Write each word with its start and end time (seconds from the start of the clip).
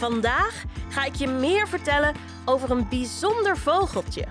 Vandaag 0.00 0.64
ga 0.88 1.04
ik 1.04 1.14
je 1.14 1.26
meer 1.26 1.68
vertellen 1.68 2.16
over 2.44 2.70
een 2.70 2.88
bijzonder 2.88 3.58
vogeltje. 3.58 4.26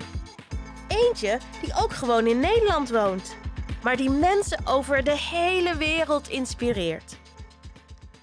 Eentje 0.88 1.39
die 1.61 1.73
ook 1.75 1.91
gewoon 1.93 2.27
in 2.27 2.39
Nederland 2.39 2.89
woont, 2.89 3.36
maar 3.84 3.97
die 3.97 4.09
mensen 4.09 4.68
over 4.68 5.04
de 5.04 5.18
hele 5.18 5.75
wereld 5.75 6.27
inspireert. 6.27 7.18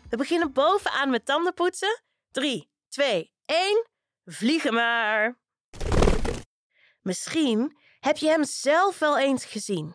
We 0.09 0.17
beginnen 0.17 0.53
bovenaan 0.53 1.11
met 1.11 1.25
tandenpoetsen. 1.27 2.03
3, 2.31 2.71
2, 2.89 3.33
1. 3.45 3.87
Vliegen 4.25 4.75
maar! 4.75 5.39
Misschien 7.03 7.79
heb 8.01 8.17
je 8.17 8.29
hem 8.29 8.45
zelf 8.45 8.99
wel 8.99 9.19
eens 9.19 9.45
gezien. 9.45 9.95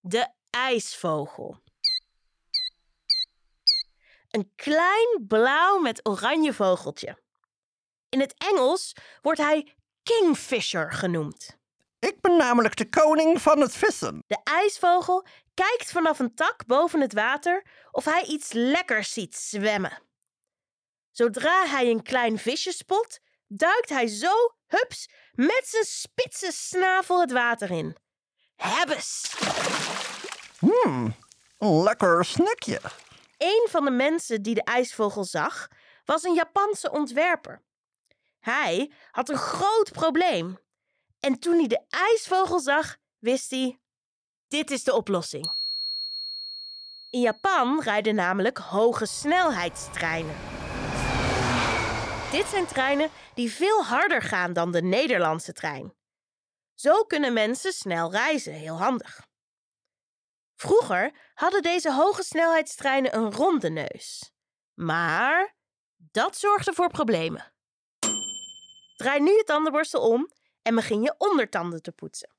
De 0.00 0.28
ijsvogel. 0.50 1.62
Een 4.32 4.52
klein 4.56 5.24
blauw 5.28 5.78
met 5.78 6.08
oranje 6.08 6.52
vogeltje. 6.52 7.18
In 8.08 8.20
het 8.20 8.34
Engels 8.38 8.96
wordt 9.20 9.38
hij 9.38 9.74
kingfisher 10.02 10.92
genoemd. 10.92 11.58
Ik 11.98 12.20
ben 12.20 12.36
namelijk 12.36 12.76
de 12.76 12.88
koning 12.88 13.42
van 13.42 13.60
het 13.60 13.74
vissen. 13.74 14.22
De 14.26 14.38
ijsvogel 14.44 15.26
kijkt 15.54 15.92
vanaf 15.92 16.18
een 16.18 16.34
tak 16.34 16.66
boven 16.66 17.00
het 17.00 17.12
water 17.12 17.66
of 17.90 18.04
hij 18.04 18.24
iets 18.24 18.52
lekkers 18.52 19.12
ziet 19.12 19.36
zwemmen. 19.36 20.02
Zodra 21.10 21.66
hij 21.66 21.90
een 21.90 22.02
klein 22.02 22.38
visje 22.38 22.72
spot, 22.72 23.20
duikt 23.46 23.88
hij 23.88 24.06
zo, 24.06 24.54
hups, 24.66 25.10
met 25.32 25.62
zijn 25.64 25.84
spitse 25.84 26.52
snavel 26.52 27.20
het 27.20 27.32
water 27.32 27.70
in. 27.70 27.96
Hebbes! 28.56 29.34
Hmm, 30.58 31.14
een 31.58 31.82
lekker 31.82 32.24
snackje. 32.24 32.80
Een 33.42 33.68
van 33.70 33.84
de 33.84 33.90
mensen 33.90 34.42
die 34.42 34.54
de 34.54 34.64
ijsvogel 34.64 35.24
zag, 35.24 35.68
was 36.04 36.22
een 36.22 36.34
Japanse 36.34 36.90
ontwerper. 36.90 37.62
Hij 38.40 38.92
had 39.10 39.28
een 39.28 39.36
groot 39.36 39.92
probleem. 39.92 40.58
En 41.20 41.38
toen 41.38 41.58
hij 41.58 41.66
de 41.66 41.84
ijsvogel 41.88 42.60
zag, 42.60 42.96
wist 43.18 43.50
hij: 43.50 43.80
dit 44.48 44.70
is 44.70 44.84
de 44.84 44.94
oplossing. 44.94 45.52
In 47.10 47.20
Japan 47.20 47.80
rijden 47.82 48.14
namelijk 48.14 48.58
hoge 48.58 49.06
snelheidstreinen. 49.06 50.36
Dit 52.30 52.46
zijn 52.46 52.66
treinen 52.66 53.10
die 53.34 53.52
veel 53.52 53.84
harder 53.84 54.22
gaan 54.22 54.52
dan 54.52 54.72
de 54.72 54.82
Nederlandse 54.82 55.52
trein. 55.52 55.94
Zo 56.74 57.04
kunnen 57.04 57.32
mensen 57.32 57.72
snel 57.72 58.10
reizen, 58.10 58.52
heel 58.52 58.78
handig. 58.78 59.26
Vroeger 60.62 61.12
hadden 61.34 61.62
deze 61.62 61.92
hoge 61.92 62.22
snelheidstreinen 62.22 63.16
een 63.16 63.32
ronde 63.32 63.70
neus. 63.70 64.32
Maar 64.74 65.54
dat 65.96 66.36
zorgde 66.36 66.72
voor 66.72 66.90
problemen. 66.90 67.52
Draai 68.96 69.20
nu 69.20 69.30
je 69.30 69.42
tandenborstel 69.44 70.08
om 70.08 70.30
en 70.62 70.74
begin 70.74 71.02
je 71.02 71.14
ondertanden 71.18 71.82
te 71.82 71.92
poetsen. 71.92 72.30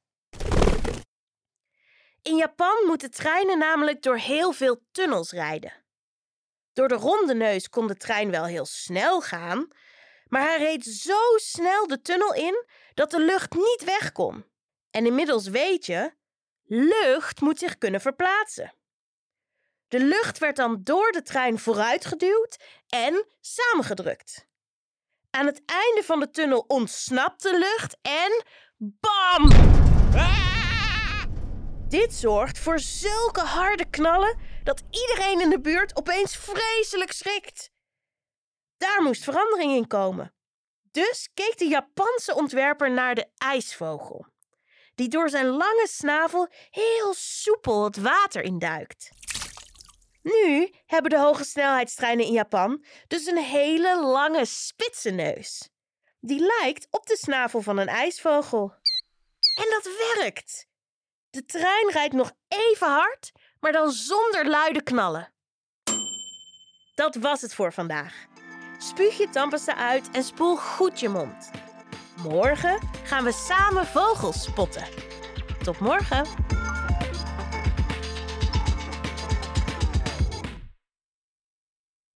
In 2.22 2.36
Japan 2.36 2.86
moeten 2.88 3.12
treinen 3.12 3.58
namelijk 3.58 4.02
door 4.02 4.18
heel 4.18 4.52
veel 4.52 4.86
tunnels 4.92 5.32
rijden. 5.32 5.74
Door 6.74 6.88
de 6.88 6.96
ronde 6.96 7.36
neus 7.36 7.70
kon 7.70 7.88
de 7.88 7.98
trein 7.98 8.32
wel 8.32 8.46
heel 8.46 8.66
snel 8.66 9.22
gaan, 9.22 9.68
maar 10.28 10.42
hij 10.42 10.58
reed 10.58 10.86
zo 10.86 11.20
snel 11.36 11.88
de 11.88 12.02
tunnel 12.02 12.34
in 12.34 12.66
dat 12.94 13.12
de 13.12 13.20
lucht 13.20 13.54
niet 13.54 13.84
weg 13.86 14.12
kon. 14.12 14.46
En 14.90 15.06
inmiddels 15.06 15.48
weet 15.48 15.86
je, 15.86 16.14
lucht 16.64 17.42
moet 17.42 17.60
zich 17.60 17.78
kunnen 17.78 18.02
verplaatsen. 18.02 18.74
De 19.88 20.00
lucht 20.00 20.38
werd 20.38 20.56
dan 20.56 20.84
door 20.84 21.12
de 21.12 21.22
trein 21.22 21.60
vooruitgeduwd 21.60 22.64
en 22.88 23.26
samengedrukt. 23.42 24.48
Aan 25.30 25.46
het 25.46 25.62
einde 25.66 26.04
van 26.04 26.20
de 26.20 26.30
tunnel 26.30 26.60
ontsnapt 26.68 27.42
de 27.42 27.58
lucht 27.58 27.98
en 28.02 28.44
bam! 28.78 29.50
Dit 31.90 32.14
zorgt 32.14 32.60
voor 32.60 32.80
zulke 32.80 33.42
harde 33.42 33.90
knallen 33.90 34.40
dat 34.64 34.84
iedereen 34.90 35.42
in 35.42 35.50
de 35.50 35.62
buurt 35.62 35.96
opeens 35.96 36.38
vreselijk 36.38 37.12
schrikt. 37.12 37.72
Daar 38.78 39.02
moest 39.02 39.24
verandering 39.24 39.72
in 39.72 39.88
komen. 39.88 40.34
Dus 40.92 41.30
keek 41.34 41.58
de 41.58 41.66
Japanse 41.66 42.36
ontwerper 42.36 42.92
naar 42.92 43.16
de 43.16 43.30
ijsvogel, 43.38 44.26
die 44.96 45.08
door 45.08 45.30
zijn 45.30 45.46
lange 45.48 45.88
snavel 45.90 46.48
heel 46.70 47.14
soepel 47.14 47.84
het 47.84 47.98
water 47.98 48.42
induikt. 48.42 49.10
Nu 50.22 50.74
hebben 50.86 51.12
de 51.12 51.20
hoge 51.20 51.44
snelheidstreinen 51.44 52.26
in 52.26 52.32
Japan 52.32 52.86
dus 53.08 53.26
een 53.26 53.38
hele 53.44 54.02
lange 54.02 54.46
spitse 54.46 55.10
neus. 55.10 55.70
Die 56.20 56.40
lijkt 56.60 56.88
op 56.90 57.06
de 57.06 57.18
snavel 57.18 57.62
van 57.62 57.78
een 57.78 57.88
ijsvogel. 57.88 58.74
En 59.60 59.70
dat 59.70 59.90
werkt! 60.16 60.68
De 61.30 61.46
trein 61.46 61.90
rijdt 61.92 62.14
nog 62.14 62.32
even 62.48 62.88
hard, 62.88 63.32
maar 63.60 63.72
dan 63.72 63.92
zonder 63.92 64.48
luide 64.48 64.84
knallen. 64.84 65.34
Dat 66.96 67.16
was 67.16 67.42
het 67.42 67.54
voor 67.54 67.74
vandaag. 67.74 68.26
Spuug 68.78 69.18
je 69.18 69.30
tandpasta 69.30 69.76
uit 69.76 70.12
en 70.12 70.24
spoel 70.24 70.58
goed 70.58 71.00
je 71.00 71.10
mond. 71.10 71.52
Morgen 72.22 72.80
gaan 73.04 73.24
we 73.24 73.32
samen 73.32 73.86
vogels 73.86 74.44
spotten. 74.44 74.84
Tot 75.64 75.80
morgen! 75.80 76.26